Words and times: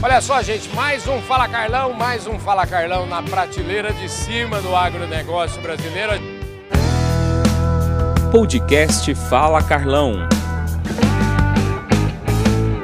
Olha 0.00 0.20
só, 0.20 0.40
gente, 0.40 0.68
mais 0.76 1.08
um 1.08 1.20
Fala 1.20 1.48
Carlão, 1.48 1.92
mais 1.92 2.24
um 2.28 2.38
Fala 2.38 2.64
Carlão 2.64 3.04
na 3.04 3.20
prateleira 3.20 3.92
de 3.92 4.08
cima 4.08 4.60
do 4.60 4.74
agronegócio 4.74 5.60
brasileiro. 5.60 6.12
Podcast 8.30 9.12
Fala 9.28 9.60
Carlão. 9.60 10.28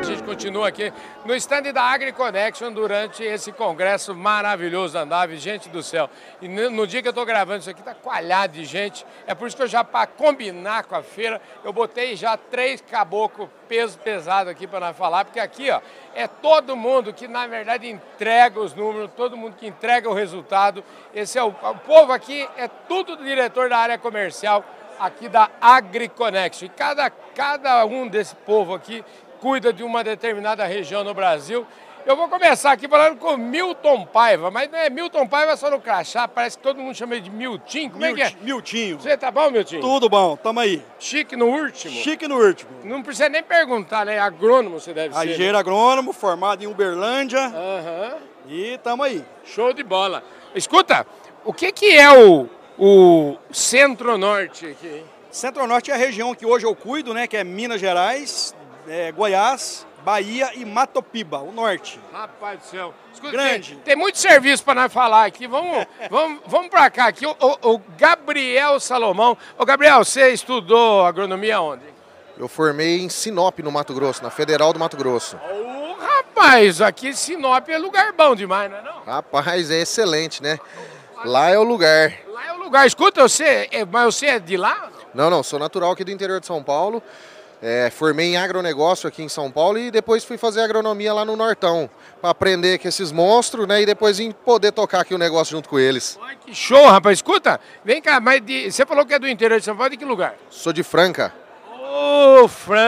A 0.00 0.02
gente 0.02 0.24
continua 0.24 0.66
aqui 0.66 0.92
no 1.24 1.34
stand 1.34 1.72
da 1.72 1.82
AgriConnection 1.82 2.70
durante 2.72 3.22
esse 3.22 3.50
congresso 3.50 4.14
maravilhoso 4.14 4.94
da 4.94 5.06
Nave, 5.06 5.36
gente 5.38 5.68
do 5.68 5.82
céu. 5.82 6.08
E 6.40 6.48
no 6.48 6.86
dia 6.86 7.00
que 7.00 7.08
eu 7.08 7.10
estou 7.10 7.24
gravando 7.24 7.60
isso 7.60 7.70
aqui, 7.70 7.80
está 7.80 7.94
coalhado 7.94 8.52
de 8.52 8.64
gente. 8.64 9.06
É 9.26 9.34
por 9.34 9.48
isso 9.48 9.56
que 9.56 9.62
eu 9.62 9.66
já, 9.66 9.82
para 9.82 10.06
combinar 10.06 10.84
com 10.84 10.94
a 10.94 11.02
feira, 11.02 11.40
eu 11.64 11.72
botei 11.72 12.14
já 12.14 12.36
três 12.36 12.80
caboclos 12.80 13.48
peso 13.68 13.98
pesado 13.98 14.50
aqui 14.50 14.66
para 14.66 14.80
nós 14.80 14.96
falar, 14.96 15.24
porque 15.24 15.40
aqui 15.40 15.70
ó, 15.70 15.80
é 16.14 16.26
todo 16.26 16.76
mundo 16.76 17.14
que 17.14 17.26
na 17.26 17.46
verdade 17.46 17.88
entrega 17.88 18.60
os 18.60 18.74
números, 18.74 19.10
todo 19.16 19.36
mundo 19.36 19.56
que 19.56 19.66
entrega 19.66 20.08
o 20.08 20.12
resultado. 20.12 20.84
Esse 21.14 21.38
é 21.38 21.42
o, 21.42 21.48
o 21.48 21.78
povo 21.78 22.12
aqui, 22.12 22.46
é 22.56 22.68
tudo 22.68 23.16
do 23.16 23.24
diretor 23.24 23.70
da 23.70 23.78
área 23.78 23.98
comercial 23.98 24.62
aqui 24.98 25.28
da 25.28 25.50
AgriConnection. 25.60 26.66
E 26.66 26.68
cada, 26.68 27.10
cada 27.10 27.84
um 27.84 28.06
desse 28.06 28.34
povo 28.34 28.74
aqui 28.74 29.04
cuida 29.44 29.74
de 29.74 29.82
uma 29.82 30.02
determinada 30.02 30.64
região 30.64 31.04
no 31.04 31.12
Brasil. 31.12 31.66
Eu 32.06 32.16
vou 32.16 32.28
começar 32.28 32.72
aqui 32.72 32.88
falando 32.88 33.18
com 33.18 33.36
Milton 33.36 34.06
Paiva, 34.06 34.50
mas 34.50 34.70
não 34.70 34.78
é 34.78 34.88
Milton 34.88 35.26
Paiva 35.26 35.54
só 35.54 35.70
no 35.70 35.78
crachá, 35.78 36.26
parece 36.26 36.56
que 36.56 36.62
todo 36.62 36.80
mundo 36.80 36.94
chama 36.94 37.12
ele 37.14 37.24
de 37.24 37.30
Miltinho. 37.30 37.90
Como 37.90 38.02
Milt, 38.02 38.18
é 38.18 38.30
que 38.30 38.36
é? 38.36 38.36
Miltinho. 38.40 38.98
Você 38.98 39.14
tá 39.18 39.30
bom, 39.30 39.50
Miltinho? 39.50 39.82
Tudo 39.82 40.08
bom, 40.08 40.34
tamo 40.34 40.60
aí. 40.60 40.82
Chique 40.98 41.36
no 41.36 41.44
último? 41.44 41.92
Chique 41.92 42.26
no 42.26 42.38
último. 42.38 42.70
Não 42.84 43.02
precisa 43.02 43.28
nem 43.28 43.42
perguntar, 43.42 44.06
né? 44.06 44.18
Agrônomo 44.18 44.80
você 44.80 44.94
deve 44.94 45.14
ser. 45.14 45.28
Engenheiro 45.28 45.58
agrônomo, 45.58 46.14
formado 46.14 46.64
em 46.64 46.66
Uberlândia. 46.66 47.40
Aham. 47.40 48.16
E 48.48 48.78
tamo 48.82 49.02
aí. 49.02 49.22
Show 49.44 49.74
de 49.74 49.82
bola. 49.82 50.24
Escuta, 50.54 51.06
o 51.44 51.52
que 51.52 51.70
que 51.70 51.94
é 51.94 52.10
o, 52.10 52.48
o 52.78 53.36
Centro-Norte 53.52 54.68
aqui? 54.68 54.86
hein? 54.86 55.04
Centro-Norte 55.30 55.90
é 55.90 55.94
a 55.94 55.98
região 55.98 56.34
que 56.34 56.46
hoje 56.46 56.64
eu 56.64 56.74
cuido, 56.74 57.12
né? 57.12 57.26
Que 57.26 57.36
é 57.36 57.44
Minas 57.44 57.80
Gerais, 57.80 58.54
é, 58.88 59.12
Goiás, 59.12 59.86
Bahia 60.04 60.50
e 60.54 60.64
Matopiba, 60.64 61.38
o 61.38 61.50
norte. 61.52 61.98
Rapaz 62.12 62.58
do 62.60 62.64
céu. 62.66 62.94
Escuta, 63.12 63.32
Grande. 63.32 63.70
Tem, 63.76 63.78
tem 63.84 63.96
muito 63.96 64.18
serviço 64.18 64.62
para 64.64 64.82
nós 64.82 64.92
falar 64.92 65.24
aqui. 65.24 65.46
Vamos, 65.46 65.86
vamos, 66.10 66.40
vamos 66.46 66.68
para 66.68 66.90
cá. 66.90 67.06
Aqui, 67.06 67.26
o, 67.26 67.30
o- 67.40 67.74
o 67.74 67.82
Gabriel 67.96 68.78
Salomão. 68.80 69.36
Ô, 69.58 69.64
Gabriel, 69.64 70.04
você 70.04 70.30
estudou 70.30 71.04
agronomia 71.06 71.60
onde? 71.60 71.82
Eu 72.36 72.48
formei 72.48 73.00
em 73.00 73.08
Sinop, 73.08 73.58
no 73.60 73.70
Mato 73.70 73.94
Grosso, 73.94 74.22
na 74.22 74.30
Federal 74.30 74.72
do 74.72 74.78
Mato 74.78 74.96
Grosso. 74.96 75.36
Ô, 75.36 75.94
rapaz, 75.94 76.80
aqui 76.82 77.14
Sinop 77.14 77.68
é 77.68 77.78
lugar 77.78 78.12
bom 78.12 78.34
demais, 78.34 78.70
não 78.70 78.78
é 78.78 78.82
não? 78.82 79.04
Rapaz, 79.04 79.70
é 79.70 79.80
excelente, 79.80 80.42
né? 80.42 80.58
Lá 81.24 81.48
é 81.50 81.58
o 81.58 81.62
lugar. 81.62 82.12
Lá 82.28 82.46
é 82.48 82.52
o 82.52 82.58
lugar. 82.58 82.86
Escuta, 82.86 83.22
você, 83.22 83.68
é- 83.70 83.84
mas 83.84 84.14
você 84.14 84.26
é 84.26 84.38
de 84.38 84.56
lá? 84.56 84.90
Não, 85.14 85.30
não, 85.30 85.42
sou 85.44 85.58
natural 85.60 85.92
aqui 85.92 86.02
do 86.04 86.10
interior 86.10 86.40
de 86.40 86.46
São 86.46 86.62
Paulo. 86.62 87.00
É, 87.66 87.88
formei 87.88 88.26
em 88.26 88.36
agronegócio 88.36 89.08
aqui 89.08 89.22
em 89.22 89.28
São 89.28 89.50
Paulo 89.50 89.78
e 89.78 89.90
depois 89.90 90.22
fui 90.22 90.36
fazer 90.36 90.60
agronomia 90.60 91.14
lá 91.14 91.24
no 91.24 91.34
Nortão. 91.34 91.88
Para 92.20 92.28
aprender 92.28 92.78
com 92.78 92.86
esses 92.86 93.10
monstros, 93.10 93.66
né? 93.66 93.80
E 93.80 93.86
depois 93.86 94.20
em 94.20 94.32
poder 94.32 94.70
tocar 94.70 95.00
aqui 95.00 95.14
o 95.14 95.18
negócio 95.18 95.52
junto 95.52 95.66
com 95.70 95.78
eles. 95.78 96.18
Ai, 96.22 96.36
que 96.44 96.54
show, 96.54 96.86
rapaz. 96.86 97.16
Escuta, 97.16 97.58
vem 97.82 98.02
cá, 98.02 98.20
mas 98.20 98.44
de- 98.44 98.70
você 98.70 98.84
falou 98.84 99.06
que 99.06 99.14
é 99.14 99.18
do 99.18 99.26
interior 99.26 99.58
de 99.58 99.64
São 99.64 99.74
Paulo, 99.74 99.88
de 99.90 99.96
que 99.96 100.04
lugar? 100.04 100.34
Sou 100.50 100.74
de 100.74 100.82
Franca. 100.82 101.32
Ô, 101.80 102.46
Franca! 102.48 102.83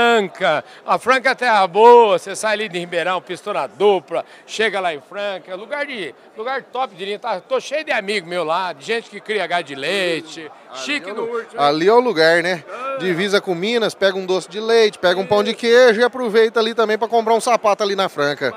A 0.84 0.98
Franca 0.98 1.30
é 1.30 1.34
terra 1.34 1.66
boa, 1.66 2.19
você 2.19 2.34
sai 2.36 2.55
ali 2.55 2.69
de 2.69 2.78
Ribeirão, 2.78 3.20
pistou 3.20 3.55
dupla, 3.77 4.24
chega 4.46 4.80
lá 4.80 4.94
em 4.94 5.00
Franca, 5.00 5.55
lugar 5.55 5.86
de 5.86 6.14
lugar 6.36 6.62
top 6.62 6.94
de 6.94 7.05
linha. 7.05 7.19
Tá, 7.19 7.41
tô 7.41 7.60
cheio 7.60 7.84
de 7.84 7.92
amigo 7.92 8.27
meu 8.28 8.44
lá, 8.44 8.72
de 8.72 8.84
gente 8.84 9.10
que 9.10 9.20
cria 9.20 9.47
gado 9.47 9.64
de 9.64 9.74
leite, 9.74 10.50
chique 10.74 11.12
no 11.12 11.22
último. 11.22 11.60
Ali 11.60 11.88
é 11.88 11.92
o 11.92 12.00
lugar, 12.00 12.42
né? 12.42 12.64
Divisa 12.98 13.41
com 13.41 13.54
Minas, 13.54 13.94
pega 13.94 14.16
um 14.16 14.26
doce 14.26 14.48
de 14.48 14.60
leite, 14.60 14.98
pega 14.98 15.19
um 15.19 15.26
pão 15.26 15.42
de 15.42 15.54
queijo 15.54 16.00
e 16.00 16.04
aproveita 16.04 16.60
ali 16.60 16.75
também 16.75 16.98
para 16.98 17.08
comprar 17.08 17.34
um 17.34 17.41
sapato 17.41 17.82
ali 17.82 17.97
na 17.97 18.08
Franca. 18.08 18.53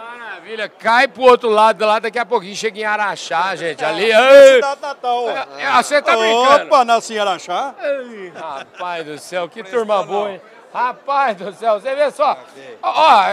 Maravilha, 0.50 0.70
cai 0.70 1.08
pro 1.08 1.24
outro 1.24 1.50
lado 1.50 1.86
lá, 1.86 2.00
daqui 2.00 2.18
a 2.18 2.26
pouquinho 2.26 2.56
chega 2.56 2.80
em 2.80 2.84
Araxá, 2.84 3.56
gente, 3.58 3.84
ali. 3.84 4.08
Cidade 4.08 4.82
Natal. 4.82 5.30
É, 5.30 5.48
é, 5.64 5.84
você 5.84 6.02
tá 6.02 6.18
brincando? 6.18 6.66
Opa, 6.66 6.86
nasci 6.86 7.14
em 7.14 7.20
Araxá. 7.20 7.76
Ei, 7.80 8.32
rapaz 8.36 9.06
do 9.06 9.18
céu, 9.20 9.48
que 9.48 9.64
turma 9.64 10.02
boa, 10.04 10.32
hein? 10.32 10.42
Rapaz 10.74 11.36
do 11.38 11.52
céu, 11.54 11.80
você 11.80 11.96
vê 11.96 12.12
só. 12.12 12.38
Ó, 12.82 12.90
ó, 12.90 13.24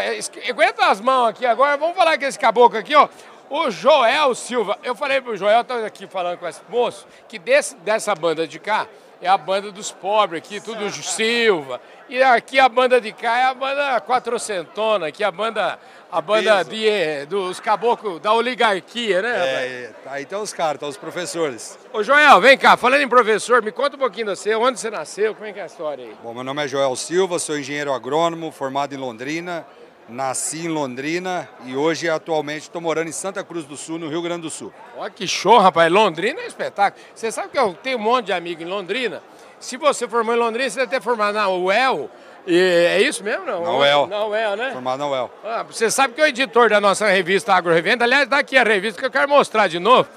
aguenta 0.49 0.87
as 0.87 1.01
mãos 1.01 1.29
aqui 1.29 1.45
agora, 1.45 1.77
vamos 1.77 1.97
falar 1.97 2.19
com 2.19 2.25
esse 2.25 2.39
caboclo 2.39 2.79
aqui, 2.79 2.95
ó. 2.95 3.09
O 3.49 3.71
Joel 3.71 4.35
Silva, 4.35 4.77
eu 4.83 4.95
falei 4.95 5.21
pro 5.21 5.37
Joel, 5.37 5.63
tava 5.63 5.87
aqui 5.87 6.07
falando 6.07 6.39
com 6.39 6.49
esse 6.49 6.61
moço, 6.69 7.07
que 7.29 7.39
desse, 7.39 7.77
dessa 7.77 8.15
banda 8.15 8.47
de 8.47 8.59
cá 8.59 8.89
é 9.21 9.29
a 9.29 9.39
banda 9.39 9.73
dos 9.73 9.91
pobres 9.91 10.43
aqui, 10.43 10.61
tudo 10.61 10.91
Silva. 10.91 11.81
E 12.09 12.23
aqui 12.23 12.61
a 12.61 12.69
banda 12.69 13.01
de 13.01 13.11
cá 13.13 13.39
é 13.39 13.45
a 13.45 13.55
banda 13.55 14.01
quatrocentona, 14.01 15.09
aqui 15.09 15.25
a 15.25 15.31
banda, 15.31 15.79
a 16.11 16.21
banda 16.21 16.63
de, 16.63 16.89
eh, 16.89 17.27
dos 17.27 17.59
caboclos 17.59 18.21
da 18.21 18.33
oligarquia, 18.33 19.23
né? 19.23 19.31
É, 19.37 19.91
aí 20.07 20.23
estão 20.23 20.41
os 20.43 20.53
caras, 20.53 20.75
estão 20.75 20.89
os 20.89 20.97
professores. 20.97 21.77
Ô 21.93 22.03
Joel, 22.05 22.41
vem 22.41 22.57
cá, 22.57 22.77
falando 22.77 23.01
em 23.01 23.09
professor, 23.09 23.61
me 23.61 23.73
conta 23.73 23.97
um 23.97 23.99
pouquinho 23.99 24.27
de 24.27 24.37
você, 24.37 24.55
onde 24.55 24.79
você 24.79 24.89
nasceu, 24.89 25.35
como 25.35 25.47
é 25.47 25.53
que 25.53 25.59
é 25.59 25.65
a 25.65 25.67
história 25.67 26.05
aí? 26.05 26.15
Bom, 26.23 26.33
meu 26.33 26.45
nome 26.45 26.65
é 26.65 26.69
Joel 26.69 26.95
Silva, 26.95 27.41
sou 27.41 27.59
engenheiro 27.59 27.93
agrônomo, 27.93 28.53
formado 28.53 28.95
em 28.95 28.99
Londrina, 28.99 29.67
nasci 30.09 30.67
em 30.67 30.69
Londrina 30.69 31.49
e 31.65 31.75
hoje, 31.75 32.09
atualmente, 32.09 32.63
estou 32.63 32.81
morando 32.81 33.09
em 33.09 33.13
Santa 33.13 33.43
Cruz 33.43 33.65
do 33.65 33.77
Sul, 33.77 33.99
no 33.99 34.09
Rio 34.09 34.23
Grande 34.23 34.43
do 34.43 34.51
Sul. 34.51 34.73
Olha 34.97 35.11
que 35.11 35.27
show, 35.27 35.59
rapaz. 35.59 35.91
Londrina 35.91 36.41
é 36.41 36.45
um 36.45 36.47
espetáculo. 36.47 37.03
Você 37.15 37.31
sabe 37.33 37.49
que 37.49 37.59
eu 37.59 37.75
tenho 37.75 37.99
um 37.99 38.03
monte 38.03 38.27
de 38.27 38.33
amigo 38.33 38.63
em 38.63 38.67
Londrina. 38.67 39.23
Se 39.59 39.77
você 39.77 40.07
formou 40.07 40.35
em 40.35 40.39
Londrina, 40.39 40.69
você 40.69 40.81
deve 40.81 40.91
ter 40.91 41.03
formado 41.03 41.35
na 41.35 41.49
UEL. 41.49 42.11
E 42.47 42.57
é 42.57 43.03
isso 43.03 43.25
mesmo, 43.25 43.45
não? 43.45 43.65
Na 43.65 43.73
UEL. 43.73 44.07
Na 44.07 44.27
UEL, 44.27 44.57
né? 44.57 44.71
Formado 44.71 44.99
na 45.01 45.09
UEL. 45.09 45.31
Ah, 45.45 45.63
você 45.65 45.91
sabe 45.91 46.15
que 46.15 46.23
o 46.23 46.27
editor 46.27 46.71
da 46.71 46.81
nossa 46.81 47.09
revista 47.09 47.53
Agro 47.53 47.73
Revenda, 47.73 48.05
aliás, 48.05 48.29
daqui 48.29 48.57
a 48.57 48.63
revista 48.63 49.01
que 49.01 49.07
eu 49.07 49.11
quero 49.11 49.29
mostrar 49.29 49.67
de 49.67 49.81
novo, 49.81 50.09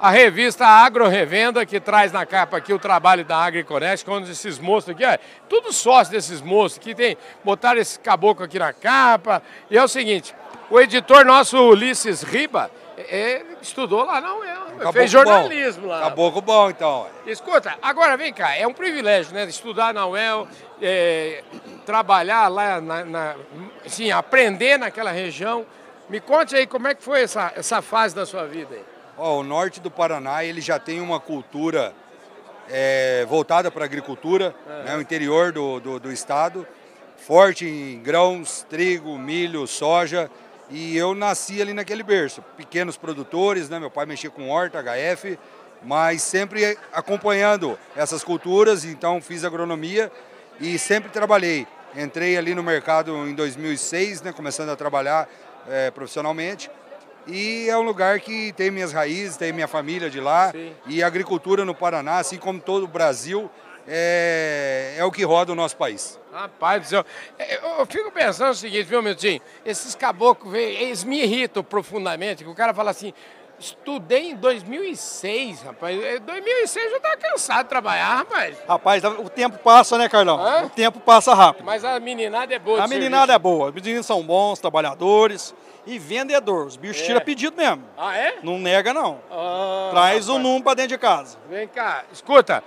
a 0.00 0.10
revista 0.10 0.64
Agro 0.66 1.08
Revenda, 1.08 1.64
que 1.66 1.80
traz 1.80 2.12
na 2.12 2.24
capa 2.24 2.56
aqui 2.56 2.72
o 2.72 2.78
trabalho 2.78 3.24
da 3.24 3.36
AgriConnect, 3.38 4.04
quando 4.04 4.28
esses 4.30 4.58
moços 4.58 4.90
aqui, 4.90 5.04
ó, 5.04 5.16
tudo 5.48 5.72
sócio 5.72 6.12
desses 6.12 6.40
moços 6.40 6.78
que 6.78 6.94
tem, 6.94 7.16
botaram 7.44 7.80
esse 7.80 7.98
caboclo 7.98 8.44
aqui 8.44 8.58
na 8.58 8.72
capa. 8.72 9.42
E 9.70 9.76
é 9.76 9.82
o 9.82 9.88
seguinte, 9.88 10.34
o 10.70 10.80
editor 10.80 11.24
nosso, 11.24 11.58
Ulisses 11.58 12.22
Riba, 12.22 12.70
é, 12.96 13.42
estudou 13.62 14.04
lá 14.04 14.20
na 14.20 14.34
UEL, 14.34 14.58
Caboclo 14.78 14.92
fez 14.92 15.12
bom. 15.12 15.18
jornalismo 15.18 15.86
lá. 15.86 16.00
Caboclo 16.00 16.40
bom, 16.42 16.70
então. 16.70 17.06
Escuta, 17.26 17.76
agora 17.82 18.16
vem 18.16 18.32
cá, 18.32 18.56
é 18.56 18.66
um 18.66 18.72
privilégio, 18.72 19.32
né? 19.34 19.44
Estudar 19.44 19.92
na 19.94 20.06
UEL, 20.06 20.46
é, 20.82 21.42
trabalhar 21.86 22.48
lá, 22.48 22.80
na, 22.80 23.04
na- 23.04 23.34
assim, 23.84 24.10
aprender 24.10 24.78
naquela 24.78 25.10
região. 25.10 25.64
Me 26.08 26.20
conte 26.20 26.56
aí 26.56 26.66
como 26.66 26.88
é 26.88 26.94
que 26.94 27.02
foi 27.02 27.22
essa, 27.22 27.52
essa 27.54 27.82
fase 27.82 28.14
da 28.14 28.24
sua 28.24 28.46
vida 28.46 28.74
aí. 28.74 28.82
Ó, 29.18 29.40
o 29.40 29.42
norte 29.42 29.80
do 29.80 29.90
Paraná 29.90 30.44
ele 30.44 30.60
já 30.60 30.78
tem 30.78 31.00
uma 31.00 31.18
cultura 31.18 31.92
é, 32.70 33.26
voltada 33.28 33.68
para 33.68 33.82
a 33.82 33.86
agricultura, 33.86 34.54
né, 34.84 34.96
o 34.96 35.00
interior 35.00 35.50
do, 35.50 35.80
do, 35.80 35.98
do 35.98 36.12
estado, 36.12 36.64
forte 37.16 37.66
em 37.66 38.00
grãos, 38.00 38.64
trigo, 38.70 39.18
milho, 39.18 39.66
soja. 39.66 40.30
E 40.70 40.96
eu 40.96 41.14
nasci 41.16 41.60
ali 41.60 41.72
naquele 41.72 42.04
berço. 42.04 42.42
Pequenos 42.56 42.96
produtores, 42.96 43.68
né, 43.68 43.80
meu 43.80 43.90
pai 43.90 44.06
mexia 44.06 44.30
com 44.30 44.50
horta, 44.50 44.80
HF, 44.80 45.36
mas 45.82 46.22
sempre 46.22 46.78
acompanhando 46.92 47.76
essas 47.96 48.22
culturas, 48.22 48.84
então 48.84 49.20
fiz 49.20 49.44
agronomia 49.44 50.12
e 50.60 50.78
sempre 50.78 51.10
trabalhei. 51.10 51.66
Entrei 51.96 52.36
ali 52.36 52.54
no 52.54 52.62
mercado 52.62 53.26
em 53.26 53.34
2006, 53.34 54.22
né, 54.22 54.32
começando 54.32 54.68
a 54.68 54.76
trabalhar 54.76 55.28
eh, 55.66 55.90
profissionalmente. 55.90 56.70
E 57.28 57.68
é 57.68 57.76
um 57.76 57.82
lugar 57.82 58.18
que 58.20 58.52
tem 58.54 58.70
minhas 58.70 58.92
raízes, 58.92 59.36
tem 59.36 59.52
minha 59.52 59.68
família 59.68 60.08
de 60.08 60.18
lá. 60.18 60.50
Sim. 60.50 60.72
E 60.86 61.02
a 61.02 61.06
agricultura 61.06 61.64
no 61.64 61.74
Paraná, 61.74 62.18
assim 62.18 62.38
como 62.38 62.58
todo 62.58 62.84
o 62.84 62.88
Brasil, 62.88 63.50
é, 63.86 64.94
é 64.96 65.04
o 65.04 65.10
que 65.10 65.24
roda 65.24 65.52
o 65.52 65.54
nosso 65.54 65.76
país. 65.76 66.18
Rapaz 66.32 66.82
do 66.82 66.88
céu. 66.88 67.04
É, 67.38 67.56
Eu, 67.80 67.86
fico 67.86 68.10
pensando 68.10 68.50
o 68.50 68.54
seguinte, 68.54 68.84
viu, 68.84 69.02
Miltinho? 69.02 69.40
Esses 69.64 69.94
caboclos, 69.94 70.54
eles 70.54 71.04
me 71.04 71.22
irritam 71.22 71.62
profundamente, 71.62 72.44
que 72.44 72.50
o 72.50 72.54
cara 72.54 72.72
fala 72.74 72.90
assim, 72.90 73.12
estudei 73.58 74.30
em 74.30 74.36
2006, 74.36 75.62
rapaz. 75.62 75.96
Em 75.96 76.20
2006 76.20 76.84
eu 76.86 76.90
já 76.92 76.96
estava 76.98 77.16
cansado 77.16 77.62
de 77.64 77.68
trabalhar, 77.68 78.16
rapaz. 78.16 78.56
Rapaz, 78.68 79.04
o 79.04 79.28
tempo 79.28 79.58
passa, 79.58 79.98
né, 79.98 80.08
Carlão? 80.08 80.38
Hã? 80.40 80.64
O 80.64 80.70
tempo 80.70 81.00
passa 81.00 81.34
rápido. 81.34 81.64
Mas 81.64 81.84
a 81.84 81.98
meninada 82.00 82.54
é 82.54 82.58
boa 82.58 82.82
A 82.82 82.88
meninada 82.88 83.32
é 83.32 83.34
serviço. 83.34 83.38
boa. 83.40 83.68
Os 83.70 83.74
meninos 83.74 84.06
são 84.06 84.22
bons, 84.22 84.58
trabalhadores 84.60 85.54
e 85.86 85.98
vendedores. 85.98 86.68
Os 86.72 86.76
bichos 86.76 87.02
É. 87.02 87.06
tiram 87.06 87.20
pedido 87.20 87.56
mesmo. 87.56 87.82
Ah, 87.96 88.16
é? 88.16 88.36
Não 88.42 88.58
nega, 88.58 88.92
não. 88.94 89.20
Ah, 89.30 89.88
Traz 89.92 90.28
o 90.28 90.38
número 90.38 90.62
pra 90.64 90.74
dentro 90.74 90.90
de 90.90 90.98
casa. 90.98 91.38
Vem 91.48 91.66
cá, 91.66 92.04
escuta, 92.12 92.62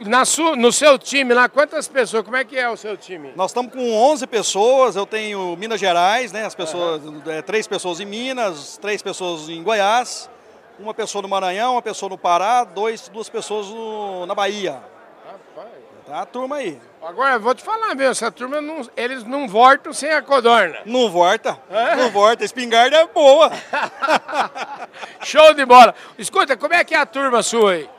na 0.00 0.24
su, 0.24 0.56
no 0.56 0.72
seu 0.72 0.98
time 0.98 1.32
lá, 1.32 1.48
quantas 1.48 1.86
pessoas? 1.86 2.24
Como 2.24 2.36
é 2.36 2.44
que 2.44 2.58
é 2.58 2.68
o 2.68 2.76
seu 2.76 2.96
time? 2.96 3.32
Nós 3.36 3.50
estamos 3.52 3.72
com 3.72 3.92
11 3.92 4.26
pessoas, 4.26 4.96
eu 4.96 5.06
tenho 5.06 5.56
Minas 5.56 5.78
Gerais, 5.80 6.32
né? 6.32 6.44
As 6.44 6.54
pessoas, 6.54 7.00
é, 7.28 7.40
três 7.42 7.66
pessoas 7.68 8.00
em 8.00 8.04
Minas, 8.04 8.76
três 8.76 9.00
pessoas 9.02 9.48
em 9.48 9.62
Goiás, 9.62 10.28
uma 10.78 10.92
pessoa 10.94 11.22
no 11.22 11.28
Maranhão, 11.28 11.72
uma 11.72 11.82
pessoa 11.82 12.08
no 12.10 12.18
Pará, 12.18 12.64
dois, 12.64 13.08
duas 13.08 13.28
pessoas 13.28 13.68
no- 13.68 14.26
na 14.26 14.34
Bahia. 14.34 14.80
Rapaz. 15.26 15.68
Tá 16.06 16.20
a 16.20 16.26
turma 16.26 16.56
aí. 16.56 16.78
Agora, 17.02 17.38
vou 17.38 17.54
te 17.54 17.62
falar 17.62 17.94
mesmo, 17.94 18.12
essa 18.12 18.30
turma, 18.30 18.60
não, 18.60 18.82
eles 18.96 19.24
não 19.24 19.46
voltam 19.48 19.92
sem 19.92 20.10
a 20.10 20.20
codorna. 20.22 20.78
Não 20.86 21.10
volta, 21.10 21.58
não 21.98 22.10
volta. 22.10 22.44
Espingarda 22.44 22.96
é 22.96 23.06
boa. 23.06 23.50
Show 25.22 25.54
de 25.54 25.64
bola. 25.64 25.94
Escuta, 26.18 26.56
como 26.56 26.74
é 26.74 26.84
que 26.84 26.94
é 26.94 26.98
a 26.98 27.06
turma 27.06 27.42
sua 27.42 27.72
aí? 27.72 27.90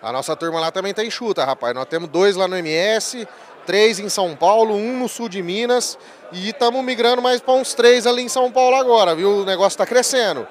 A 0.00 0.12
nossa 0.12 0.36
turma 0.36 0.60
lá 0.60 0.70
também 0.70 0.94
tá 0.94 1.04
enxuta, 1.04 1.44
rapaz. 1.44 1.74
Nós 1.74 1.86
temos 1.86 2.08
dois 2.08 2.36
lá 2.36 2.46
no 2.46 2.56
MS, 2.56 3.26
três 3.66 3.98
em 3.98 4.08
São 4.08 4.36
Paulo, 4.36 4.74
um 4.74 4.96
no 4.98 5.08
sul 5.08 5.28
de 5.28 5.42
Minas 5.42 5.98
e 6.32 6.50
estamos 6.50 6.82
migrando 6.84 7.20
mais 7.20 7.40
para 7.40 7.54
uns 7.54 7.74
três 7.74 8.06
ali 8.06 8.22
em 8.22 8.28
São 8.28 8.50
Paulo 8.50 8.76
agora, 8.76 9.14
viu? 9.14 9.38
O 9.42 9.44
negócio 9.44 9.74
está 9.74 9.84
crescendo. 9.86 10.46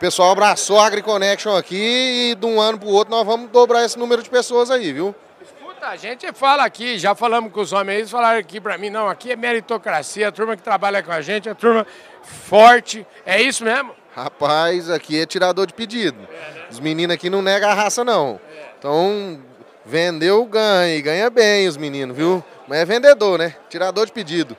Pessoal 0.00 0.30
abraçou 0.30 0.80
a 0.80 0.86
AgriConnection 0.86 1.54
aqui 1.54 2.30
e 2.30 2.34
de 2.34 2.46
um 2.46 2.58
ano 2.58 2.78
para 2.78 2.88
o 2.88 2.92
outro 2.92 3.14
nós 3.14 3.26
vamos 3.26 3.50
dobrar 3.50 3.84
esse 3.84 3.98
número 3.98 4.22
de 4.22 4.30
pessoas 4.30 4.70
aí, 4.70 4.94
viu? 4.94 5.14
Escuta, 5.42 5.88
a 5.88 5.96
gente 5.96 6.32
fala 6.32 6.64
aqui, 6.64 6.98
já 6.98 7.14
falamos 7.14 7.52
com 7.52 7.60
os 7.60 7.70
homens, 7.74 7.98
eles 7.98 8.10
falaram 8.10 8.38
aqui 8.38 8.58
pra 8.58 8.78
mim, 8.78 8.88
não, 8.88 9.10
aqui 9.10 9.30
é 9.30 9.36
meritocracia, 9.36 10.28
a 10.28 10.32
turma 10.32 10.56
que 10.56 10.62
trabalha 10.62 11.02
com 11.02 11.12
a 11.12 11.20
gente, 11.20 11.50
a 11.50 11.54
turma 11.54 11.86
forte, 12.22 13.06
é 13.26 13.42
isso 13.42 13.62
mesmo? 13.62 13.94
Rapaz, 14.16 14.88
aqui 14.88 15.20
é 15.20 15.26
tirador 15.26 15.66
de 15.66 15.74
pedido. 15.74 16.16
Os 16.70 16.80
meninos 16.80 17.14
aqui 17.14 17.28
não 17.28 17.42
negam 17.42 17.68
a 17.68 17.74
raça, 17.74 18.02
não. 18.02 18.40
Então, 18.78 19.38
vendeu, 19.84 20.44
ganha. 20.46 20.96
E 20.96 21.02
ganha 21.02 21.28
bem 21.28 21.68
os 21.68 21.76
meninos, 21.76 22.16
viu? 22.16 22.42
Mas 22.66 22.78
é 22.78 22.84
vendedor, 22.86 23.38
né? 23.38 23.54
Tirador 23.68 24.06
de 24.06 24.12
pedido. 24.12 24.56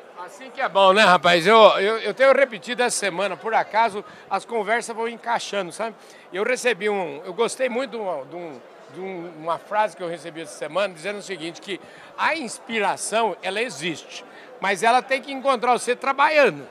Que 0.54 0.62
é 0.62 0.68
bom, 0.70 0.92
né, 0.94 1.02
rapaz? 1.04 1.48
Eu, 1.48 1.58
eu, 1.80 1.98
eu 2.00 2.14
tenho 2.14 2.34
repetido 2.34 2.84
essa 2.84 2.98
semana, 2.98 3.38
por 3.38 3.54
acaso, 3.54 4.04
as 4.30 4.44
conversas 4.44 4.94
vão 4.96 5.08
encaixando, 5.08 5.72
sabe? 5.72 5.96
Eu 6.34 6.44
recebi 6.44 6.90
um. 6.90 7.22
Eu 7.26 7.34
gostei 7.34 7.70
muito 7.70 7.92
de, 7.92 7.98
uma, 7.98 8.26
de 8.26 8.36
um- 8.36 8.60
de 8.94 9.00
um- 9.00 9.32
uma 9.40 9.58
frase 9.58 9.96
que 9.96 10.04
eu 10.04 10.10
recebi 10.10 10.42
essa 10.42 10.58
semana, 10.58 10.94
dizendo 10.94 11.20
o 11.20 11.22
seguinte: 11.22 11.62
que 11.62 11.80
a 12.18 12.36
inspiração, 12.36 13.38
ela 13.42 13.62
existe, 13.62 14.26
mas 14.60 14.84
ela 14.84 15.02
tem 15.02 15.22
que 15.22 15.32
encontrar 15.32 15.72
você 15.72 15.96
trabalhando. 15.96 16.68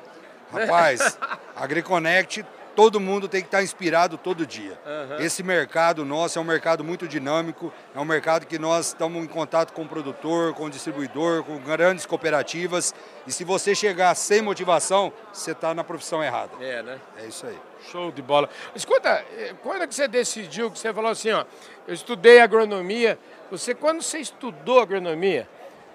Rapaz, 0.52 1.18
AgriConnect, 1.56 2.44
todo 2.80 2.98
mundo 2.98 3.28
tem 3.28 3.42
que 3.42 3.48
estar 3.48 3.62
inspirado 3.62 4.16
todo 4.16 4.46
dia. 4.46 4.80
Esse 5.18 5.42
mercado 5.42 6.02
nosso 6.02 6.38
é 6.38 6.40
um 6.40 6.44
mercado 6.44 6.82
muito 6.82 7.06
dinâmico, 7.06 7.70
é 7.94 8.00
um 8.00 8.06
mercado 8.06 8.46
que 8.46 8.58
nós 8.58 8.86
estamos 8.86 9.22
em 9.22 9.26
contato 9.26 9.74
com 9.74 9.82
o 9.82 9.86
produtor, 9.86 10.54
com 10.54 10.64
o 10.64 10.70
distribuidor, 10.70 11.44
com 11.44 11.58
grandes 11.58 12.06
cooperativas. 12.06 12.94
E 13.26 13.32
se 13.32 13.44
você 13.44 13.74
chegar 13.74 14.14
sem 14.14 14.40
motivação, 14.40 15.12
você 15.30 15.52
está 15.52 15.74
na 15.74 15.84
profissão 15.84 16.24
errada. 16.24 16.52
É, 16.58 16.82
né? 16.82 16.98
É 17.18 17.26
isso 17.26 17.46
aí. 17.46 17.58
Show 17.92 18.10
de 18.12 18.22
bola. 18.22 18.48
Escuta, 18.74 19.26
eh, 19.36 19.52
quando 19.62 19.82
é 19.82 19.86
que 19.86 19.94
você 19.94 20.08
decidiu 20.08 20.70
que 20.70 20.78
você 20.78 20.90
falou 20.94 21.10
assim, 21.10 21.32
ó, 21.32 21.44
eu 21.86 21.92
estudei 21.92 22.40
agronomia, 22.40 23.18
você 23.50 23.74
quando 23.74 24.00
você 24.00 24.20
estudou 24.20 24.80
agronomia, 24.80 25.46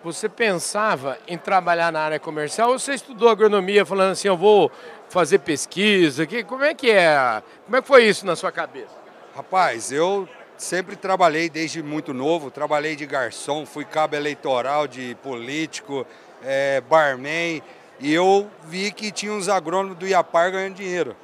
você 0.04 0.30
pensava 0.30 1.18
em 1.28 1.36
trabalhar 1.36 1.92
na 1.92 2.00
área 2.00 2.20
comercial 2.20 2.70
ou 2.70 2.78
você 2.78 2.94
estudou 2.94 3.28
agronomia 3.28 3.84
falando 3.84 4.12
assim, 4.12 4.28
eu 4.28 4.38
vou 4.38 4.72
fazer 5.10 5.40
pesquisa, 5.40 6.26
que, 6.26 6.44
como 6.44 6.64
é 6.64 6.74
que 6.74 6.92
é? 6.92 7.42
Como 7.66 7.78
é 7.78 7.82
que 7.82 7.88
foi 7.88 8.06
isso 8.06 8.26
na 8.26 8.36
sua 8.36 8.52
cabeça? 8.52 8.94
Rapaz, 9.36 9.92
eu 9.92 10.28
sempre 10.58 10.96
trabalhei 10.96 11.50
desde 11.50 11.84
muito 11.84 12.14
novo, 12.14 12.50
trabalhei 12.50 12.96
de 12.96 13.06
garçom, 13.06 13.66
fui 13.66 13.86
cabo 13.86 14.16
eleitoral 14.16 14.88
de 14.88 15.16
político, 15.22 16.06
eh, 16.44 16.82
barman, 16.90 17.62
e 18.00 18.14
eu 18.14 18.50
vi 18.66 18.92
que 18.92 19.12
tinha 19.12 19.32
uns 19.32 19.50
agrônomos 19.50 19.98
do 19.98 20.08
Iapar 20.08 20.52
ganhando 20.52 20.76
dinheiro. 20.76 21.16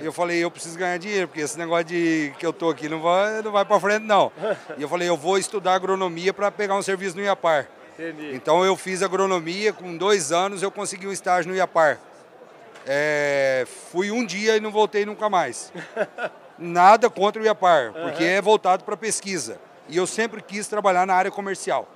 E 0.00 0.04
eu 0.04 0.12
falei, 0.12 0.42
eu 0.42 0.50
preciso 0.50 0.76
ganhar 0.76 0.98
dinheiro, 0.98 1.28
porque 1.28 1.40
esse 1.40 1.56
negócio 1.56 1.84
de 1.84 2.32
que 2.38 2.44
eu 2.44 2.52
tô 2.52 2.68
aqui 2.68 2.88
não 2.88 3.00
vai, 3.00 3.42
não 3.42 3.52
vai 3.52 3.64
para 3.64 3.78
frente 3.78 4.04
não. 4.04 4.32
e 4.76 4.82
eu 4.82 4.88
falei, 4.88 5.08
eu 5.08 5.16
vou 5.16 5.38
estudar 5.38 5.74
agronomia 5.74 6.32
para 6.34 6.50
pegar 6.50 6.74
um 6.74 6.82
serviço 6.82 7.16
no 7.16 7.22
Iapar. 7.22 7.68
Entendi. 7.98 8.34
Então 8.34 8.64
eu 8.64 8.76
fiz 8.76 9.02
agronomia, 9.02 9.72
com 9.72 9.96
dois 9.96 10.32
anos 10.32 10.62
eu 10.62 10.70
consegui 10.70 11.06
um 11.06 11.12
estágio 11.12 11.50
no 11.50 11.56
Iapar. 11.56 11.98
É, 12.90 13.66
fui 13.92 14.10
um 14.10 14.24
dia 14.24 14.56
e 14.56 14.60
não 14.60 14.70
voltei 14.70 15.04
nunca 15.04 15.28
mais. 15.28 15.70
Nada 16.58 17.10
contra 17.10 17.42
o 17.42 17.44
Iapar, 17.44 17.92
porque 17.92 18.24
é 18.24 18.40
voltado 18.40 18.82
para 18.82 18.96
pesquisa. 18.96 19.60
E 19.88 19.96
eu 19.98 20.06
sempre 20.06 20.40
quis 20.40 20.66
trabalhar 20.66 21.06
na 21.06 21.14
área 21.14 21.30
comercial. 21.30 21.86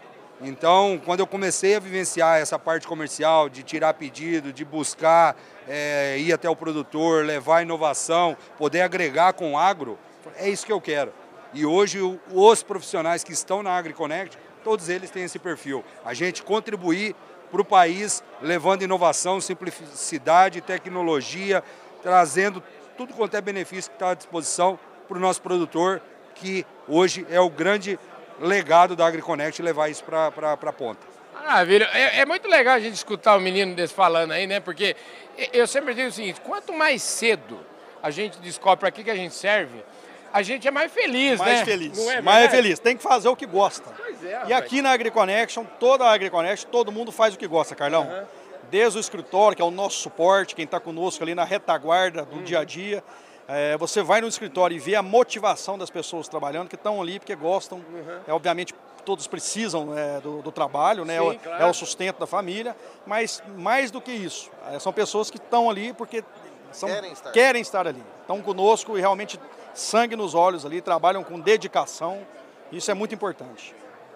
Então, 0.42 1.00
quando 1.02 1.20
eu 1.20 1.26
comecei 1.26 1.76
a 1.76 1.80
vivenciar 1.80 2.40
essa 2.40 2.58
parte 2.58 2.86
comercial, 2.86 3.48
de 3.48 3.62
tirar 3.62 3.94
pedido, 3.94 4.52
de 4.52 4.64
buscar 4.66 5.34
é, 5.66 6.18
ir 6.18 6.32
até 6.32 6.50
o 6.50 6.56
produtor, 6.56 7.24
levar 7.24 7.62
inovação, 7.62 8.36
poder 8.58 8.82
agregar 8.82 9.32
com 9.32 9.52
o 9.52 9.58
agro, 9.58 9.98
é 10.36 10.48
isso 10.48 10.66
que 10.66 10.72
eu 10.72 10.80
quero. 10.80 11.12
E 11.54 11.64
hoje 11.64 12.00
os 12.30 12.62
profissionais 12.62 13.24
que 13.24 13.32
estão 13.32 13.62
na 13.62 13.70
AgriConnect, 13.76 14.36
todos 14.62 14.88
eles 14.88 15.10
têm 15.10 15.24
esse 15.24 15.38
perfil. 15.38 15.82
A 16.04 16.12
gente 16.12 16.42
contribuir 16.42 17.14
para 17.52 17.60
o 17.60 17.64
país, 17.64 18.24
levando 18.40 18.82
inovação, 18.82 19.38
simplicidade, 19.38 20.62
tecnologia, 20.62 21.62
trazendo 22.02 22.62
tudo 22.96 23.12
quanto 23.12 23.36
é 23.36 23.42
benefício 23.42 23.90
que 23.90 23.96
está 23.96 24.10
à 24.10 24.14
disposição 24.14 24.78
para 25.06 25.18
o 25.18 25.20
nosso 25.20 25.42
produtor, 25.42 26.00
que 26.34 26.64
hoje 26.88 27.26
é 27.28 27.38
o 27.38 27.50
grande 27.50 27.98
legado 28.40 28.96
da 28.96 29.06
AgriConnect 29.06 29.60
levar 29.60 29.90
isso 29.90 30.02
para 30.02 30.28
a 30.28 30.72
ponta. 30.72 31.06
Maravilha. 31.34 31.90
É, 31.92 32.20
é 32.20 32.26
muito 32.26 32.48
legal 32.48 32.74
a 32.74 32.80
gente 32.80 32.94
escutar 32.94 33.36
o 33.36 33.40
menino 33.40 33.74
desse 33.74 33.92
falando 33.92 34.32
aí, 34.32 34.46
né? 34.46 34.58
Porque 34.58 34.96
eu 35.52 35.66
sempre 35.66 35.92
digo 35.92 36.08
o 36.08 36.12
seguinte, 36.12 36.40
quanto 36.40 36.72
mais 36.72 37.02
cedo 37.02 37.60
a 38.02 38.10
gente 38.10 38.38
descobre 38.38 38.80
para 38.80 38.90
que, 38.90 39.04
que 39.04 39.10
a 39.10 39.14
gente 39.14 39.34
serve, 39.34 39.84
a 40.32 40.42
gente 40.42 40.66
é 40.66 40.70
mais 40.70 40.90
feliz, 40.92 41.38
Mais 41.38 41.58
né? 41.60 41.64
feliz. 41.64 41.96
Não 41.98 42.10
é 42.10 42.20
mais 42.20 42.38
verdade? 42.42 42.62
feliz. 42.62 42.78
Tem 42.78 42.96
que 42.96 43.02
fazer 43.02 43.28
o 43.28 43.36
que 43.36 43.46
gosta. 43.46 43.90
Pois 43.96 44.24
é, 44.24 44.42
E 44.48 44.52
aqui 44.52 44.80
na 44.82 44.90
AgriConnection, 44.92 45.64
toda 45.78 46.04
a 46.04 46.12
AgriConnection, 46.12 46.68
todo 46.70 46.90
mundo 46.92 47.12
faz 47.12 47.34
o 47.34 47.38
que 47.38 47.46
gosta, 47.46 47.74
Carlão. 47.74 48.26
Desde 48.70 48.98
o 48.98 49.00
escritório, 49.00 49.54
que 49.56 49.62
é 49.62 49.64
o 49.64 49.70
nosso 49.70 49.98
suporte, 49.98 50.54
quem 50.54 50.64
está 50.64 50.80
conosco 50.80 51.22
ali 51.22 51.34
na 51.34 51.44
retaguarda 51.44 52.24
do 52.24 52.42
dia 52.42 52.60
a 52.60 52.64
dia. 52.64 53.04
É, 53.48 53.76
você 53.76 54.02
vai 54.02 54.20
no 54.20 54.28
escritório 54.28 54.74
e 54.74 54.78
vê 54.78 54.94
a 54.94 55.02
motivação 55.02 55.76
das 55.76 55.90
pessoas 55.90 56.26
trabalhando, 56.28 56.68
que 56.68 56.76
estão 56.76 57.02
ali 57.02 57.18
porque 57.18 57.34
gostam. 57.34 57.84
É, 58.26 58.32
obviamente, 58.32 58.72
todos 59.04 59.26
precisam 59.26 59.98
é, 59.98 60.20
do, 60.20 60.40
do 60.40 60.50
trabalho, 60.52 61.04
né? 61.04 61.18
Sim, 61.18 61.26
É 61.26 61.30
o- 61.32 61.38
claro. 61.38 61.62
É 61.64 61.66
o 61.66 61.74
sustento 61.74 62.18
da 62.18 62.26
família. 62.26 62.74
Mas 63.04 63.42
mais 63.58 63.90
do 63.90 64.00
que 64.00 64.12
isso, 64.12 64.48
é, 64.72 64.78
são 64.78 64.92
pessoas 64.92 65.30
que 65.30 65.36
estão 65.36 65.68
ali 65.68 65.92
porque 65.92 66.24
são, 66.72 66.88
Querem 66.88 67.12
estar. 67.12 67.32
querem 67.32 67.62
estar 67.62 67.86
ali. 67.86 68.02
Estão 68.20 68.40
conosco 68.42 68.96
e 68.96 69.00
realmente 69.00 69.38
sangue 69.74 70.16
nos 70.16 70.34
olhos 70.34 70.66
ali, 70.66 70.80
trabalham 70.80 71.22
com 71.24 71.38
dedicação. 71.38 72.26
Isso 72.70 72.90
é 72.90 72.94
muito 72.94 73.14
importante. 73.14 73.74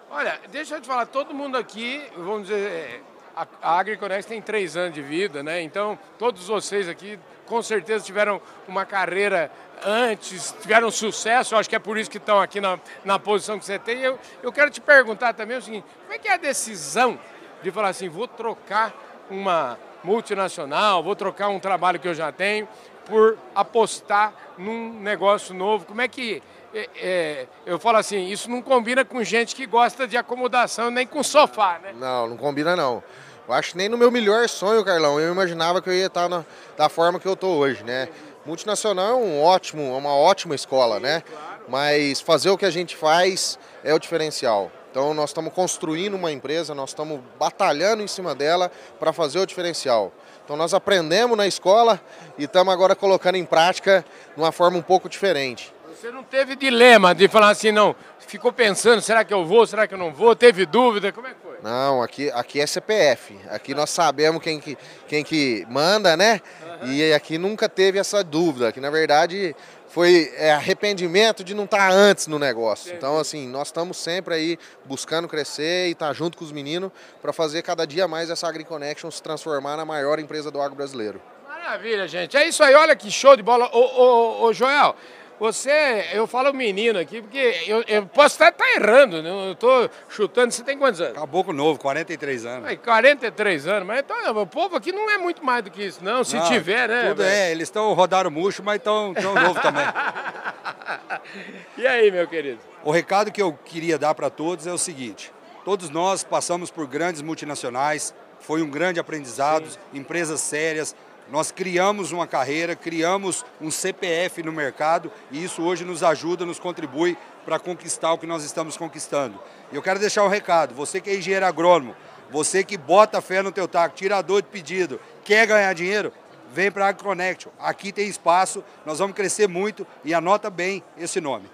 Olha, 0.09 0.39
deixa 0.49 0.75
eu 0.75 0.81
te 0.81 0.87
falar, 0.87 1.05
todo 1.05 1.33
mundo 1.33 1.57
aqui, 1.57 2.01
vamos 2.15 2.47
dizer, 2.47 2.69
é, 2.71 3.01
a, 3.35 3.45
a 3.61 3.79
AgriConnect 3.79 4.27
tem 4.27 4.41
três 4.41 4.77
anos 4.77 4.93
de 4.93 5.01
vida, 5.01 5.43
né? 5.43 5.61
Então, 5.61 5.99
todos 6.17 6.47
vocês 6.47 6.87
aqui, 6.87 7.19
com 7.45 7.61
certeza, 7.61 8.05
tiveram 8.05 8.41
uma 8.67 8.85
carreira 8.85 9.51
antes, 9.85 10.55
tiveram 10.61 10.89
sucesso, 10.89 11.53
eu 11.53 11.59
acho 11.59 11.69
que 11.69 11.75
é 11.75 11.79
por 11.79 11.97
isso 11.97 12.09
que 12.09 12.17
estão 12.17 12.39
aqui 12.39 12.59
na, 12.59 12.79
na 13.05 13.19
posição 13.19 13.59
que 13.59 13.65
você 13.65 13.77
tem. 13.77 13.99
Eu, 13.99 14.17
eu 14.41 14.51
quero 14.51 14.71
te 14.71 14.81
perguntar 14.81 15.33
também 15.33 15.57
o 15.57 15.61
seguinte, 15.61 15.85
como 16.01 16.13
é 16.13 16.17
que 16.17 16.27
é 16.27 16.33
a 16.33 16.37
decisão 16.37 17.19
de 17.61 17.69
falar 17.71 17.89
assim, 17.89 18.09
vou 18.09 18.27
trocar 18.27 18.93
uma 19.29 19.77
multinacional, 20.07 21.03
vou 21.03 21.15
trocar 21.15 21.49
um 21.49 21.59
trabalho 21.59 21.99
que 21.99 22.07
eu 22.07 22.13
já 22.13 22.31
tenho 22.31 22.65
por 23.05 23.37
apostar 23.53 24.33
num 24.57 24.93
negócio 25.01 25.53
novo? 25.53 25.85
Como 25.85 25.99
é 26.01 26.07
que 26.07 26.41
é, 26.73 26.89
é, 26.95 27.47
eu 27.65 27.77
falo 27.77 27.97
assim, 27.97 28.27
isso 28.27 28.49
não 28.49 28.61
combina 28.61 29.03
com 29.03 29.21
gente 29.23 29.53
que 29.53 29.65
gosta 29.65 30.07
de 30.07 30.15
acomodação, 30.15 30.89
nem 30.89 31.05
com 31.05 31.21
sofá, 31.21 31.79
né? 31.83 31.93
Não, 31.99 32.27
não 32.29 32.37
combina 32.37 32.73
não. 32.75 33.03
Eu 33.47 33.53
acho 33.53 33.71
que 33.71 33.77
nem 33.77 33.89
no 33.89 33.97
meu 33.97 34.09
melhor 34.09 34.47
sonho, 34.47 34.83
Carlão, 34.83 35.19
eu 35.19 35.31
imaginava 35.31 35.81
que 35.81 35.89
eu 35.89 35.93
ia 35.93 36.07
estar 36.07 36.29
na- 36.29 36.45
da 36.77 36.87
forma 36.89 37.19
que 37.19 37.27
eu 37.27 37.33
estou 37.33 37.57
hoje, 37.57 37.83
né? 37.83 38.07
Multinacional 38.45 39.09
é 39.11 39.15
um 39.15 39.41
ótimo, 39.43 39.81
é 39.93 39.97
uma 39.97 40.15
ótima 40.15 40.55
escola, 40.55 40.99
né? 41.01 41.21
Mas 41.67 42.21
fazer 42.21 42.49
o 42.49 42.57
que 42.57 42.65
a 42.65 42.69
gente 42.69 42.95
faz 42.95 43.59
é 43.83 43.93
o 43.93 43.99
diferencial. 43.99 44.71
Então 44.91 45.13
nós 45.13 45.29
estamos 45.29 45.53
construindo 45.53 46.15
uma 46.15 46.31
empresa, 46.31 46.73
nós 46.73 46.89
estamos 46.89 47.19
batalhando 47.39 48.01
em 48.01 48.07
cima 48.07 48.33
dela 48.33 48.71
para 48.99 49.13
fazer 49.13 49.39
o 49.39 49.45
diferencial. 49.45 50.11
Então 50.43 50.55
nós 50.55 50.73
aprendemos 50.73 51.37
na 51.37 51.45
escola 51.45 52.01
e 52.37 52.45
estamos 52.45 52.73
agora 52.73 52.95
colocando 52.95 53.35
em 53.35 53.45
prática 53.45 54.05
de 54.35 54.41
uma 54.41 54.51
forma 54.51 54.77
um 54.77 54.81
pouco 54.81 55.09
diferente. 55.09 55.73
Você 55.99 56.11
não 56.11 56.23
teve 56.23 56.55
dilema 56.55 57.15
de 57.15 57.27
falar 57.27 57.49
assim, 57.49 57.71
não, 57.71 57.95
ficou 58.19 58.53
pensando, 58.53 59.01
será 59.01 59.25
que 59.25 59.33
eu 59.33 59.45
vou, 59.45 59.65
será 59.65 59.87
que 59.87 59.93
eu 59.93 59.97
não 59.97 60.13
vou? 60.13 60.35
Teve 60.35 60.65
dúvida, 60.65 61.11
como 61.11 61.25
é 61.27 61.31
que 61.31 61.37
foi? 61.41 61.57
Não, 61.63 62.03
aqui, 62.03 62.29
aqui 62.31 62.61
é 62.61 62.67
CPF. 62.67 63.39
Aqui 63.49 63.73
nós 63.73 63.89
sabemos 63.89 64.41
quem 64.41 64.59
que, 64.59 64.77
quem 65.07 65.23
que 65.23 65.65
manda, 65.69 66.15
né? 66.15 66.39
E 66.83 67.13
aqui 67.13 67.37
nunca 67.37 67.67
teve 67.67 67.97
essa 67.97 68.23
dúvida, 68.23 68.71
que 68.71 68.79
na 68.79 68.89
verdade 68.89 69.55
foi 69.87 70.31
é, 70.35 70.51
arrependimento 70.51 71.43
de 71.43 71.53
não 71.53 71.63
estar 71.63 71.91
antes 71.91 72.27
no 72.27 72.37
negócio. 72.37 72.93
Então, 72.93 73.17
assim, 73.17 73.47
nós 73.47 73.69
estamos 73.69 73.97
sempre 73.97 74.35
aí 74.35 74.59
buscando 74.85 75.27
crescer 75.27 75.87
e 75.87 75.91
estar 75.91 76.13
junto 76.13 76.37
com 76.37 76.43
os 76.43 76.51
meninos 76.51 76.91
para 77.21 77.33
fazer 77.33 77.61
cada 77.61 77.85
dia 77.85 78.07
mais 78.07 78.29
essa 78.29 78.47
AgriConnection 78.47 79.09
se 79.09 79.23
transformar 79.23 79.77
na 79.77 79.85
maior 79.85 80.19
empresa 80.19 80.51
do 80.51 80.61
agro 80.61 80.75
brasileiro. 80.75 81.21
Maravilha, 81.47 82.07
gente. 82.07 82.37
É 82.37 82.47
isso 82.47 82.63
aí, 82.63 82.75
olha 82.75 82.95
que 82.95 83.09
show 83.09 83.35
de 83.35 83.43
bola. 83.43 83.69
Ô, 83.73 83.79
ô, 83.79 84.43
ô 84.45 84.53
Joel, 84.53 84.95
você, 85.39 86.09
eu 86.13 86.25
falo 86.25 86.51
menino 86.51 86.97
aqui, 86.97 87.21
porque 87.21 87.63
eu, 87.67 87.83
eu 87.87 88.05
posso 88.07 88.41
até 88.41 88.49
estar 88.49 88.65
tá 88.65 88.71
errando, 88.75 89.21
né? 89.21 89.29
eu 89.29 89.51
estou 89.51 89.89
chutando. 90.09 90.51
Você 90.51 90.63
tem 90.63 90.77
quantos 90.77 90.99
anos? 90.99 91.13
Caboclo 91.13 91.53
novo, 91.53 91.79
43 91.79 92.45
anos. 92.45 92.67
Aí, 92.67 92.77
43 92.77 93.67
anos, 93.67 93.87
mas 93.87 93.99
então, 93.99 94.41
o 94.41 94.47
povo 94.47 94.75
aqui 94.75 94.91
não 94.91 95.09
é 95.11 95.17
muito 95.17 95.45
mais 95.45 95.63
do 95.63 95.69
que 95.69 95.83
isso, 95.83 96.03
não, 96.03 96.23
se 96.23 96.37
não, 96.37 96.47
tiver, 96.47 96.89
né? 96.89 97.09
Tudo 97.09 97.23
é, 97.23 97.51
eles 97.51 97.67
estão 97.67 97.93
rodaram 97.93 98.31
murcho, 98.31 98.63
mas 98.63 98.77
estão 98.77 99.13
tão 99.13 99.35
novo 99.35 99.61
também. 99.61 99.85
e 101.77 101.85
aí, 101.85 102.09
meu 102.11 102.27
querido? 102.27 102.59
O 102.83 102.91
recado 102.91 103.31
que 103.31 103.41
eu 103.41 103.53
queria 103.53 103.97
dar 103.97 104.15
para 104.15 104.29
todos 104.29 104.65
é 104.65 104.73
o 104.73 104.77
seguinte: 104.77 105.31
todos 105.63 105.89
nós 105.89 106.23
passamos 106.23 106.71
por 106.71 106.87
grandes 106.87 107.21
multinacionais, 107.21 108.13
foi 108.39 108.61
um 108.61 108.69
grande 108.69 108.99
aprendizado, 108.99 109.69
Sim. 109.69 109.77
empresas 109.93 110.41
sérias, 110.41 110.95
nós 111.31 111.51
criamos 111.51 112.11
uma 112.11 112.25
carreira, 112.25 112.75
criamos 112.75 113.45
um 113.61 113.69
CPF 113.69 114.43
no 114.43 114.51
mercado 114.51 115.11
e 115.31 115.43
isso 115.43 115.61
hoje 115.61 115.83
nos 115.83 116.03
ajuda, 116.03 116.45
nos 116.45 116.59
contribui 116.59 117.17
para 117.45 117.59
conquistar 117.59 118.13
o 118.13 118.17
que 118.17 118.27
nós 118.27 118.43
estamos 118.43 118.77
conquistando. 118.77 119.39
E 119.71 119.75
eu 119.75 119.81
quero 119.81 119.99
deixar 119.99 120.23
um 120.23 120.29
recado, 120.29 120.73
você 120.73 121.01
que 121.01 121.09
é 121.09 121.15
engenheiro 121.15 121.45
agrônomo, 121.45 121.95
você 122.29 122.63
que 122.63 122.77
bota 122.77 123.21
fé 123.21 123.41
no 123.41 123.51
teu 123.51 123.67
taco, 123.67 123.95
tirador 123.95 124.41
de 124.41 124.49
pedido, 124.49 124.99
quer 125.23 125.47
ganhar 125.47 125.73
dinheiro, 125.73 126.11
vem 126.51 126.71
para 126.71 126.85
a 126.85 126.89
AgriConnect. 126.89 127.47
Aqui 127.59 127.91
tem 127.91 128.07
espaço, 128.07 128.63
nós 128.85 128.99
vamos 128.99 129.15
crescer 129.15 129.47
muito 129.47 129.85
e 130.03 130.13
anota 130.13 130.49
bem 130.49 130.83
esse 130.97 131.21
nome. 131.21 131.49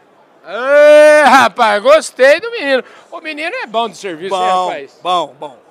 Ei, 0.45 1.23
rapaz, 1.23 1.81
gostei 1.81 2.39
do 2.39 2.51
menino. 2.51 2.83
O 3.09 3.21
menino 3.21 3.55
é 3.55 3.65
bom 3.65 3.87
de 3.87 3.97
serviço, 3.97 4.35
bom, 4.35 4.43
hein, 4.43 4.67
rapaz? 4.67 4.99
Bom, 5.01 5.35
bom. 5.39 5.62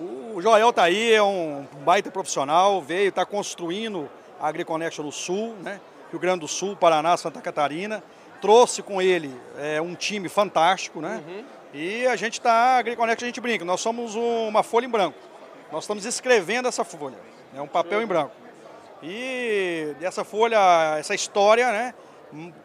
O 0.00 0.40
Joel 0.40 0.72
tá 0.72 0.84
aí, 0.84 1.12
é 1.12 1.22
um 1.22 1.66
baita 1.84 2.10
profissional, 2.10 2.80
veio, 2.80 3.10
está 3.10 3.26
construindo 3.26 4.08
a 4.40 4.48
AgriConnection 4.48 5.04
no 5.04 5.12
Sul, 5.12 5.54
né? 5.60 5.78
Rio 6.10 6.18
Grande 6.18 6.40
do 6.40 6.48
Sul, 6.48 6.74
Paraná, 6.74 7.14
Santa 7.18 7.38
Catarina. 7.42 8.02
Trouxe 8.40 8.82
com 8.82 9.02
ele 9.02 9.38
é, 9.58 9.78
um 9.78 9.94
time 9.94 10.30
fantástico, 10.30 11.02
né? 11.02 11.22
Uhum. 11.28 11.44
E 11.74 12.06
a 12.06 12.16
gente 12.16 12.34
está, 12.34 12.52
a 12.52 12.78
AgriConnect 12.78 13.22
a 13.22 13.26
gente 13.26 13.42
brinca, 13.42 13.62
nós 13.62 13.82
somos 13.82 14.14
uma 14.14 14.62
folha 14.62 14.86
em 14.86 14.88
branco. 14.88 15.18
Nós 15.70 15.84
estamos 15.84 16.06
escrevendo 16.06 16.66
essa 16.66 16.82
folha, 16.82 17.18
é 17.54 17.60
um 17.60 17.68
papel 17.68 17.98
uhum. 17.98 18.04
em 18.04 18.06
branco. 18.06 18.32
E 19.02 19.94
essa 20.00 20.24
folha, 20.24 20.96
essa 20.98 21.14
história, 21.14 21.70
né? 21.70 21.94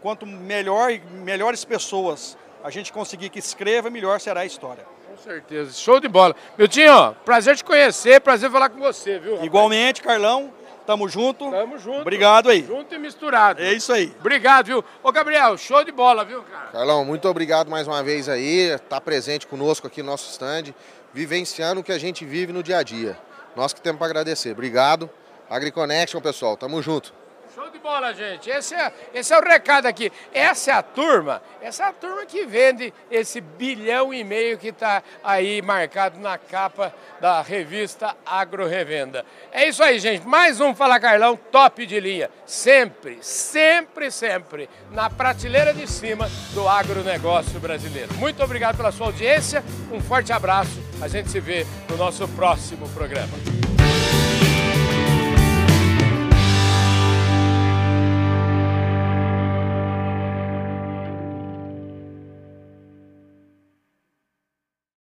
Quanto 0.01 0.25
melhor 0.25 0.92
melhores 1.12 1.65
pessoas 1.65 2.38
a 2.63 2.70
gente 2.70 2.94
conseguir 2.94 3.30
que 3.30 3.39
escreva, 3.39 3.89
melhor 3.89 4.22
será 4.22 4.42
a 4.42 4.46
história. 4.46 4.86
Com 5.15 5.24
certeza. 5.24 5.72
Show 5.72 6.00
de 6.01 6.10
bola. 6.10 6.36
Miltinho, 6.57 7.15
prazer 7.24 7.55
te 7.55 7.63
conhecer, 7.63 8.19
prazer 8.19 8.51
falar 8.51 8.69
com 8.69 8.79
você, 8.79 9.17
viu? 9.17 9.31
Rapaz? 9.31 9.45
Igualmente, 9.45 10.01
Carlão. 10.01 10.51
Tamo 10.86 11.07
junto. 11.07 11.50
Tamo 11.50 11.79
junto. 11.79 12.01
Obrigado 12.01 12.50
aí. 12.50 12.63
Junto 12.63 12.93
e 12.93 13.00
misturado. 13.00 13.62
É 13.62 13.74
isso 13.74 13.91
aí. 13.93 14.13
Obrigado, 14.19 14.67
viu? 14.67 14.84
Ô, 15.01 15.12
Gabriel, 15.12 15.57
show 15.57 15.84
de 15.84 15.91
bola, 15.91 16.25
viu, 16.25 16.43
cara? 16.43 16.67
Carlão, 16.67 17.05
muito 17.05 17.27
obrigado 17.27 17.69
mais 17.69 17.88
uma 17.88 18.03
vez 18.03 18.27
aí, 18.27 18.77
tá 18.89 19.00
presente 19.00 19.48
conosco 19.48 19.88
aqui 19.88 20.03
no 20.03 20.12
nosso 20.12 20.29
stand, 20.31 20.75
vivenciando 21.13 21.81
o 21.81 21.84
que 21.84 21.91
a 21.91 21.98
gente 21.98 22.25
vive 22.25 22.51
no 22.51 22.62
dia 22.62 22.77
a 22.77 22.84
dia. 22.84 23.17
Nós 23.55 23.74
que 23.74 23.81
temos 23.81 23.98
para 23.98 24.07
agradecer. 24.07 24.51
Obrigado. 24.51 25.10
AgriConnection, 25.50 26.19
pessoal. 26.19 26.57
Tamo 26.57 26.81
junto. 26.81 27.13
Show 27.55 27.69
de 27.69 27.79
bola, 27.79 28.13
gente. 28.13 28.50
Esse 28.50 28.75
é, 28.75 28.91
esse 29.13 29.33
é 29.33 29.39
o 29.39 29.41
recado 29.41 29.85
aqui. 29.85 30.12
Essa 30.33 30.71
é 30.71 30.74
a 30.74 30.83
turma, 30.83 31.41
essa 31.62 31.85
é 31.85 31.88
a 31.88 31.93
turma 31.93 32.25
que 32.25 32.45
vende 32.45 32.93
esse 33.09 33.39
bilhão 33.39 34.13
e 34.13 34.25
meio 34.25 34.57
que 34.57 34.67
está 34.67 35.01
aí 35.24 35.62
marcado 35.62 36.19
na 36.19 36.38
capa 36.38 36.93
da 37.21 37.41
revista 37.41 38.13
Agro 38.25 38.67
Revenda. 38.67 39.25
É 39.53 39.69
isso 39.69 39.81
aí, 39.81 40.00
gente. 40.00 40.27
Mais 40.27 40.59
um 40.59 40.75
Fala 40.75 41.00
Carlão 41.00 41.38
top 41.38 41.85
de 41.85 41.97
linha. 41.97 42.29
Sempre, 42.45 43.19
sempre, 43.21 44.12
sempre 44.12 44.69
na 44.91 45.09
prateleira 45.09 45.74
de 45.74 45.88
cima 45.88 46.29
do 46.53 46.67
agronegócio 46.67 47.57
brasileiro. 47.62 48.13
Muito 48.15 48.43
obrigado 48.43 48.75
pela 48.75 48.91
sua 48.91 49.07
audiência. 49.07 49.63
Um 49.93 50.01
forte 50.01 50.33
abraço. 50.33 50.77
A 51.01 51.07
gente 51.07 51.29
se 51.29 51.39
vê 51.39 51.65
no 51.89 51.95
nosso 51.95 52.27
próximo 52.27 52.89
programa. 52.89 53.64